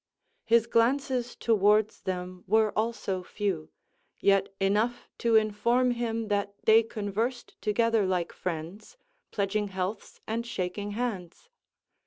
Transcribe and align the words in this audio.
His 0.43 0.65
glances 0.65 1.35
towards 1.35 2.01
them 2.01 2.43
were 2.47 2.75
also 2.75 3.21
few; 3.21 3.69
yet 4.19 4.49
enough 4.59 5.07
to 5.19 5.35
inform 5.35 5.91
him 5.91 6.27
that 6.29 6.55
they 6.63 6.81
conversed 6.81 7.53
together 7.61 8.07
like 8.07 8.33
friends, 8.33 8.97
pledging 9.29 9.67
healths 9.67 10.19
and 10.25 10.43
shaking 10.43 10.93
hands. 10.93 11.49